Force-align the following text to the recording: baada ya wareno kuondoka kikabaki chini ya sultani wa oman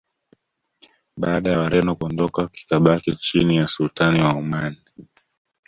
baada 1.17 1.49
ya 1.51 1.59
wareno 1.59 1.95
kuondoka 1.95 2.47
kikabaki 2.47 3.15
chini 3.15 3.57
ya 3.57 3.67
sultani 3.67 4.21
wa 4.21 4.33
oman 4.33 4.75